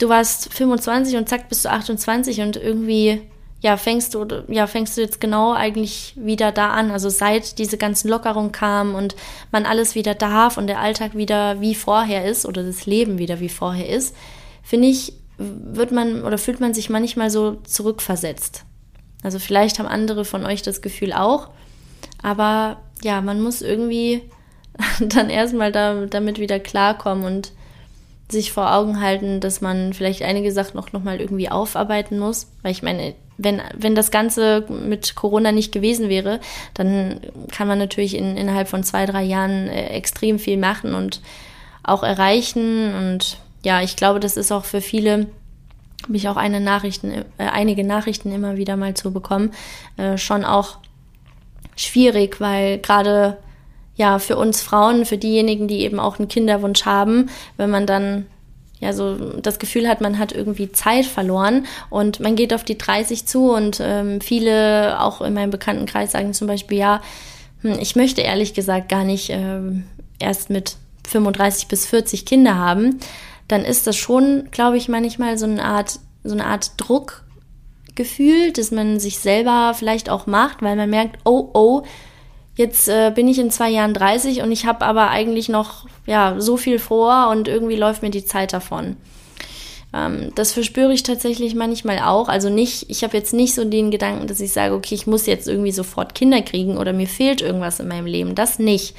[0.00, 3.22] du warst 25 und zack bist du 28 und irgendwie
[3.60, 6.90] ja fängst du ja fängst du jetzt genau eigentlich wieder da an.
[6.90, 9.14] Also seit diese ganzen Lockerungen kamen und
[9.52, 13.38] man alles wieder darf und der Alltag wieder wie vorher ist oder das Leben wieder
[13.38, 14.16] wie vorher ist
[14.62, 18.64] finde ich wird man oder fühlt man sich manchmal so zurückversetzt.
[19.22, 21.50] Also vielleicht haben andere von euch das Gefühl auch
[22.22, 24.22] aber ja man muss irgendwie
[25.00, 27.52] dann erstmal da, damit wieder klarkommen und
[28.30, 32.48] sich vor Augen halten, dass man vielleicht einige Sachen noch, noch mal irgendwie aufarbeiten muss.
[32.62, 36.40] Weil ich meine, wenn, wenn das Ganze mit Corona nicht gewesen wäre,
[36.74, 37.20] dann
[37.52, 41.20] kann man natürlich in, innerhalb von zwei, drei Jahren äh, extrem viel machen und
[41.82, 42.94] auch erreichen.
[42.94, 45.26] Und ja, ich glaube, das ist auch für viele,
[46.04, 49.52] habe ich auch eine Nachrichten, äh, einige Nachrichten immer wieder mal zu bekommen,
[49.96, 50.78] äh, schon auch
[51.76, 53.38] schwierig, weil gerade
[53.96, 58.26] ja, für uns Frauen, für diejenigen, die eben auch einen Kinderwunsch haben, wenn man dann
[58.80, 62.78] ja so das Gefühl hat, man hat irgendwie Zeit verloren und man geht auf die
[62.78, 67.02] 30 zu und ähm, viele auch in meinem Bekanntenkreis sagen zum Beispiel, ja,
[67.60, 69.84] hm, ich möchte ehrlich gesagt gar nicht ähm,
[70.18, 70.76] erst mit
[71.06, 73.00] 35 bis 40 Kinder haben,
[73.48, 78.70] dann ist das schon, glaube ich, manchmal so eine Art, so eine Art Druckgefühl, dass
[78.70, 81.82] man sich selber vielleicht auch macht, weil man merkt, oh, oh,
[82.60, 86.36] jetzt äh, bin ich in zwei Jahren 30 und ich habe aber eigentlich noch ja,
[86.38, 88.96] so viel vor und irgendwie läuft mir die Zeit davon.
[89.92, 92.28] Ähm, das verspüre ich tatsächlich manchmal auch.
[92.28, 95.26] Also nicht, ich habe jetzt nicht so den Gedanken, dass ich sage, okay, ich muss
[95.26, 98.34] jetzt irgendwie sofort Kinder kriegen oder mir fehlt irgendwas in meinem Leben.
[98.34, 98.94] Das nicht.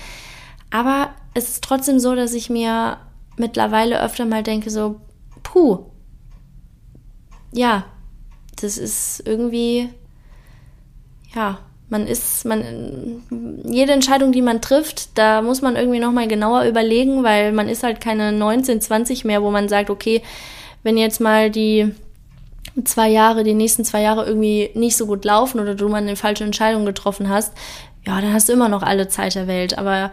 [0.72, 2.98] Aber es ist trotzdem so, dass ich mir
[3.38, 5.00] mittlerweile öfter mal denke, so,
[5.44, 5.86] puh,
[7.54, 7.86] ja,
[8.60, 9.90] das ist irgendwie,
[11.36, 11.60] ja,
[11.92, 13.22] man ist, man,
[13.66, 17.84] jede Entscheidung, die man trifft, da muss man irgendwie nochmal genauer überlegen, weil man ist
[17.84, 20.22] halt keine 19, 20 mehr, wo man sagt, okay,
[20.84, 21.92] wenn jetzt mal die
[22.86, 26.16] zwei Jahre, die nächsten zwei Jahre irgendwie nicht so gut laufen oder du mal eine
[26.16, 27.52] falsche Entscheidung getroffen hast,
[28.08, 29.78] ja, dann hast du immer noch alle Zeit der Welt.
[29.78, 30.12] Aber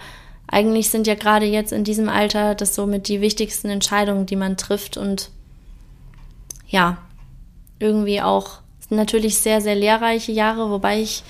[0.48, 4.56] eigentlich sind ja gerade jetzt in diesem Alter das somit die wichtigsten Entscheidungen, die man
[4.56, 5.30] trifft und
[6.66, 6.98] ja,
[7.78, 8.58] irgendwie auch
[8.90, 11.22] natürlich sehr, sehr lehrreiche Jahre, wobei ich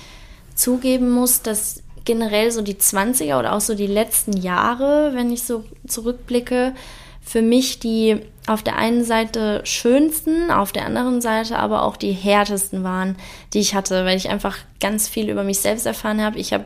[0.59, 5.43] zugeben muss, dass generell so die 20er oder auch so die letzten Jahre, wenn ich
[5.43, 6.73] so zurückblicke,
[7.21, 12.11] für mich die auf der einen Seite schönsten, auf der anderen Seite aber auch die
[12.11, 13.15] härtesten waren,
[13.53, 16.39] die ich hatte, weil ich einfach ganz viel über mich selbst erfahren habe.
[16.39, 16.65] Ich habe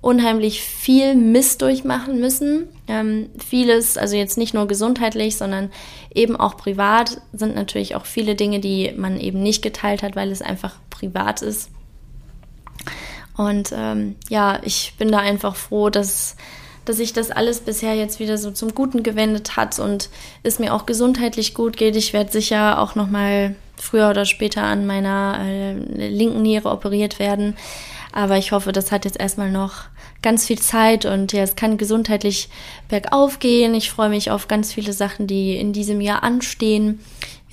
[0.00, 2.68] unheimlich viel Mist durchmachen müssen.
[2.86, 5.70] Ähm, vieles, also jetzt nicht nur gesundheitlich, sondern
[6.14, 10.30] eben auch privat, sind natürlich auch viele Dinge, die man eben nicht geteilt hat, weil
[10.30, 11.70] es einfach privat ist.
[13.36, 16.36] Und ähm, ja, ich bin da einfach froh, dass,
[16.84, 20.08] dass sich das alles bisher jetzt wieder so zum Guten gewendet hat und
[20.42, 21.96] es mir auch gesundheitlich gut geht.
[21.96, 25.74] Ich werde sicher auch noch mal früher oder später an meiner äh,
[26.08, 27.56] linken Niere operiert werden.
[28.12, 29.86] Aber ich hoffe, das hat jetzt erstmal noch
[30.22, 32.48] ganz viel Zeit und ja, es kann gesundheitlich
[32.88, 33.74] bergauf gehen.
[33.74, 37.00] Ich freue mich auf ganz viele Sachen, die in diesem Jahr anstehen.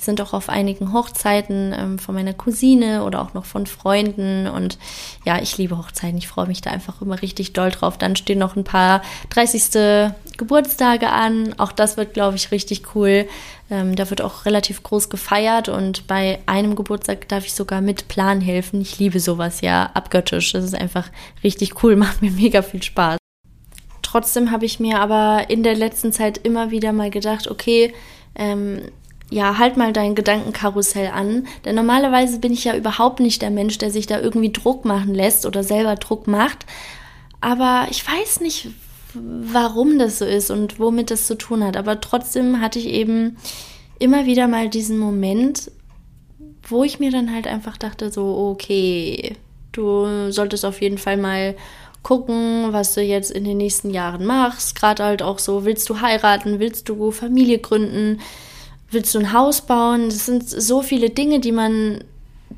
[0.01, 4.47] Sind auch auf einigen Hochzeiten ähm, von meiner Cousine oder auch noch von Freunden.
[4.47, 4.77] Und
[5.25, 6.17] ja, ich liebe Hochzeiten.
[6.17, 7.97] Ich freue mich da einfach immer richtig doll drauf.
[7.97, 10.13] Dann stehen noch ein paar 30.
[10.37, 11.53] Geburtstage an.
[11.59, 13.27] Auch das wird, glaube ich, richtig cool.
[13.69, 18.09] Ähm, da wird auch relativ groß gefeiert und bei einem Geburtstag darf ich sogar mit
[18.09, 18.81] Plan helfen.
[18.81, 20.51] Ich liebe sowas ja abgöttisch.
[20.51, 21.09] Das ist einfach
[21.43, 23.17] richtig cool, macht mir mega viel Spaß.
[24.01, 27.93] Trotzdem habe ich mir aber in der letzten Zeit immer wieder mal gedacht, okay,
[28.35, 28.81] ähm,
[29.31, 31.47] ja, halt mal dein Gedankenkarussell an.
[31.65, 35.15] Denn normalerweise bin ich ja überhaupt nicht der Mensch, der sich da irgendwie Druck machen
[35.15, 36.65] lässt oder selber Druck macht.
[37.39, 38.69] Aber ich weiß nicht,
[39.13, 41.77] warum das so ist und womit das zu tun hat.
[41.77, 43.37] Aber trotzdem hatte ich eben
[43.99, 45.71] immer wieder mal diesen Moment,
[46.67, 49.37] wo ich mir dann halt einfach dachte, so, okay,
[49.71, 51.55] du solltest auf jeden Fall mal
[52.03, 54.75] gucken, was du jetzt in den nächsten Jahren machst.
[54.75, 58.19] Gerade halt auch so, willst du heiraten, willst du Familie gründen?
[58.91, 60.09] Willst du ein Haus bauen?
[60.09, 62.03] Das sind so viele Dinge, die man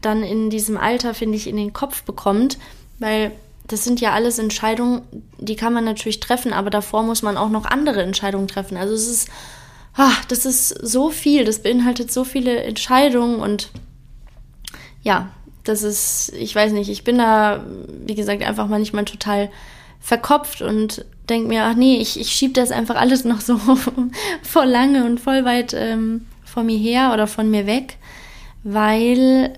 [0.02, 2.58] dann in diesem Alter, finde ich, in den Kopf bekommt,
[3.00, 3.32] weil
[3.68, 5.04] das sind ja alles Entscheidungen,
[5.38, 8.76] die kann man natürlich treffen, aber davor muss man auch noch andere Entscheidungen treffen.
[8.76, 9.30] Also es ist,
[9.96, 13.72] ach, das ist so viel, das beinhaltet so viele Entscheidungen und
[15.02, 15.30] ja,
[15.64, 17.64] das ist, ich weiß nicht, ich bin da,
[18.06, 19.50] wie gesagt, einfach manchmal total
[20.02, 23.58] verkopft und denke mir, ach nee, ich, ich schiebe das einfach alles noch so
[24.44, 27.98] voll lange und voll weit ähm, vor mir her oder von mir weg,
[28.64, 29.58] weil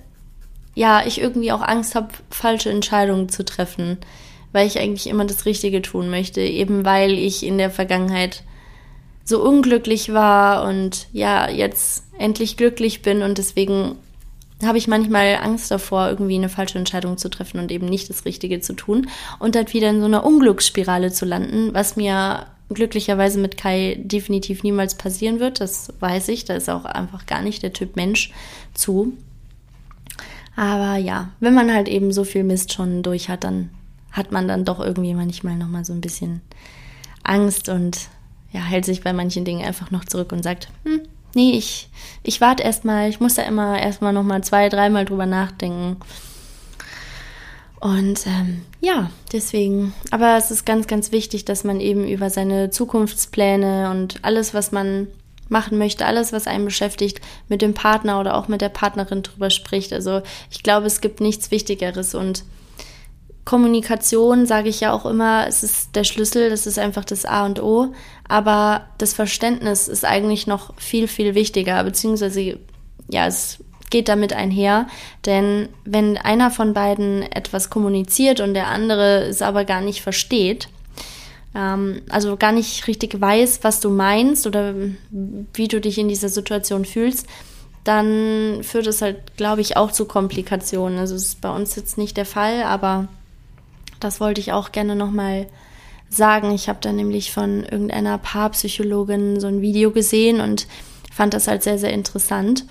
[0.76, 3.98] ja, ich irgendwie auch Angst habe, falsche Entscheidungen zu treffen,
[4.52, 8.44] weil ich eigentlich immer das Richtige tun möchte, eben weil ich in der Vergangenheit
[9.24, 13.98] so unglücklich war und ja, jetzt endlich glücklich bin und deswegen
[14.66, 18.26] habe ich manchmal Angst davor, irgendwie eine falsche Entscheidung zu treffen und eben nicht das
[18.26, 19.08] Richtige zu tun
[19.40, 24.64] und dann wieder in so einer Unglücksspirale zu landen, was mir glücklicherweise mit Kai definitiv
[24.64, 25.62] niemals passieren wird.
[25.62, 26.46] Das weiß ich.
[26.46, 28.32] Da ist auch einfach gar nicht der Typ Mensch
[28.74, 29.14] zu.
[30.56, 33.70] Aber ja, wenn man halt eben so viel Mist schon durch hat, dann
[34.12, 36.42] hat man dann doch irgendwie manchmal nochmal so ein bisschen
[37.24, 38.08] Angst und
[38.52, 41.02] ja, hält sich bei manchen Dingen einfach noch zurück und sagt, hm,
[41.36, 41.90] nee, ich,
[42.24, 45.98] ich warte erstmal, ich muss da immer erstmal nochmal zwei, dreimal drüber nachdenken.
[47.80, 49.94] Und ähm, ja, deswegen.
[50.10, 54.72] Aber es ist ganz, ganz wichtig, dass man eben über seine Zukunftspläne und alles, was
[54.72, 55.08] man
[55.50, 59.52] machen möchte, alles, was einen beschäftigt, mit dem Partner oder auch mit der Partnerin drüber
[59.52, 59.94] spricht.
[59.94, 62.44] Also ich glaube, es gibt nichts Wichtigeres und
[63.46, 67.46] Kommunikation sage ich ja auch immer, es ist der Schlüssel, das ist einfach das A
[67.46, 67.94] und O.
[68.28, 72.60] Aber das Verständnis ist eigentlich noch viel, viel wichtiger, beziehungsweise
[73.10, 73.60] ja, es
[73.90, 74.88] geht damit einher.
[75.26, 80.70] Denn wenn einer von beiden etwas kommuniziert und der andere es aber gar nicht versteht,
[81.56, 84.74] ähm, also gar nicht richtig weiß, was du meinst oder
[85.54, 87.28] wie du dich in dieser Situation fühlst,
[87.84, 90.98] dann führt es halt, glaube ich, auch zu Komplikationen.
[90.98, 93.08] Also es ist bei uns jetzt nicht der Fall, aber
[94.00, 95.46] das wollte ich auch gerne nochmal
[96.16, 96.52] sagen.
[96.52, 100.68] Ich habe da nämlich von irgendeiner Paarpsychologin so ein Video gesehen und
[101.14, 102.66] fand das halt sehr, sehr interessant,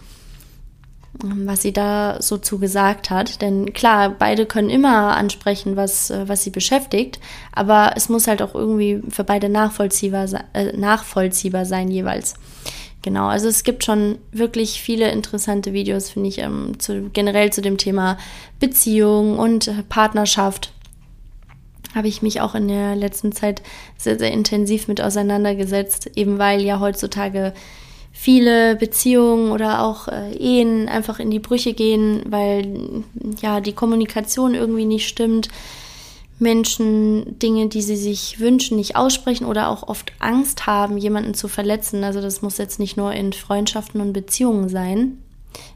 [1.22, 3.40] was sie da so zu gesagt hat.
[3.40, 7.20] Denn klar, beide können immer ansprechen, was, äh, was sie beschäftigt,
[7.52, 12.35] aber es muss halt auch irgendwie für beide nachvollziehbar, äh, nachvollziehbar sein jeweils.
[13.00, 17.61] Genau, also es gibt schon wirklich viele interessante Videos, finde ich, ähm, zu, generell zu
[17.61, 18.16] dem Thema
[18.61, 20.72] Beziehung und Partnerschaft
[21.94, 23.62] habe ich mich auch in der letzten Zeit
[23.96, 27.52] sehr, sehr intensiv mit auseinandergesetzt, eben weil ja heutzutage
[28.12, 33.02] viele Beziehungen oder auch äh, Ehen einfach in die Brüche gehen, weil
[33.42, 35.48] ja die Kommunikation irgendwie nicht stimmt.
[36.38, 41.48] Menschen Dinge, die sie sich wünschen, nicht aussprechen oder auch oft Angst haben, jemanden zu
[41.48, 42.02] verletzen.
[42.02, 45.18] Also das muss jetzt nicht nur in Freundschaften und Beziehungen sein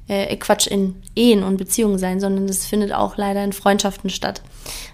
[0.09, 4.42] äh, Quatsch, in Ehen und Beziehungen sein, sondern das findet auch leider in Freundschaften statt.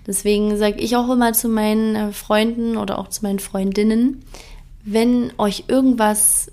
[0.07, 4.25] Deswegen sage ich auch immer zu meinen äh, Freunden oder auch zu meinen Freundinnen,
[4.85, 6.51] wenn euch irgendwas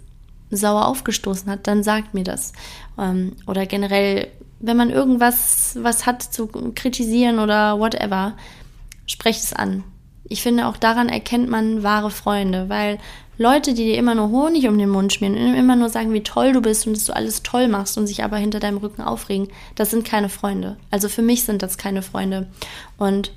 [0.52, 2.54] sauer aufgestoßen hat, dann sagt mir das.
[2.97, 4.28] Ähm, oder generell,
[4.60, 8.34] wenn man irgendwas was hat zu kritisieren oder whatever,
[9.06, 9.84] sprecht es an.
[10.32, 13.00] Ich finde, auch daran erkennt man wahre Freunde, weil
[13.38, 16.24] Leute, die dir immer nur Honig um den Mund schmieren und immer nur sagen, wie
[16.24, 19.02] toll du bist und dass du alles toll machst und sich aber hinter deinem Rücken
[19.02, 20.78] aufregen, das sind keine Freunde.
[20.89, 22.48] Also für mich sind das keine Freunde.
[22.98, 23.34] Und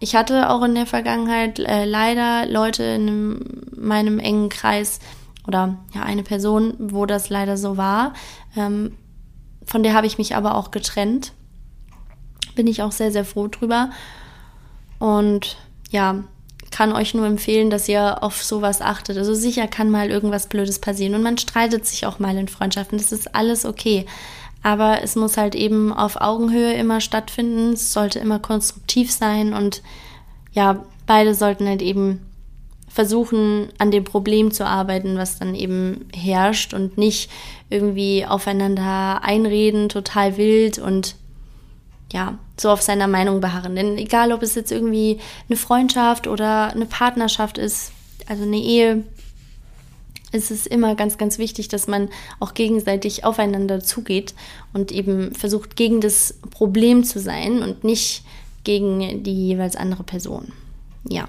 [0.00, 3.40] ich hatte auch in der Vergangenheit äh, leider Leute in einem,
[3.76, 4.98] meinem engen Kreis
[5.46, 8.12] oder ja eine Person, wo das leider so war.
[8.54, 8.92] Ähm,
[9.64, 11.32] von der habe ich mich aber auch getrennt.
[12.54, 13.90] Bin ich auch sehr, sehr froh drüber.
[14.98, 15.56] Und
[15.90, 16.24] ja,
[16.74, 19.16] kann euch nur empfehlen, dass ihr auf sowas achtet.
[19.16, 22.98] Also sicher kann mal irgendwas Blödes passieren und man streitet sich auch mal in Freundschaften.
[22.98, 24.06] Das ist alles okay.
[24.64, 27.74] Aber es muss halt eben auf Augenhöhe immer stattfinden.
[27.74, 29.82] Es sollte immer konstruktiv sein und
[30.52, 32.26] ja, beide sollten halt eben
[32.88, 37.30] versuchen, an dem Problem zu arbeiten, was dann eben herrscht und nicht
[37.70, 41.14] irgendwie aufeinander einreden, total wild und
[42.12, 43.76] ja, so auf seiner Meinung beharren.
[43.76, 47.92] Denn egal, ob es jetzt irgendwie eine Freundschaft oder eine Partnerschaft ist,
[48.26, 49.04] also eine Ehe,
[50.32, 52.08] ist es immer ganz, ganz wichtig, dass man
[52.40, 54.34] auch gegenseitig aufeinander zugeht
[54.72, 58.24] und eben versucht, gegen das Problem zu sein und nicht
[58.64, 60.52] gegen die jeweils andere Person.
[61.08, 61.28] Ja.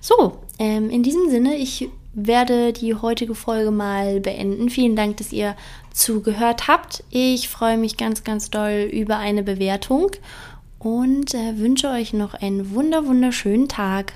[0.00, 4.70] So, ähm, in diesem Sinne, ich werde die heutige Folge mal beenden.
[4.70, 5.54] Vielen Dank, dass ihr
[5.96, 7.02] zugehört habt.
[7.10, 10.10] Ich freue mich ganz, ganz doll über eine Bewertung
[10.78, 14.12] und äh, wünsche euch noch einen wunder, wunderschönen Tag.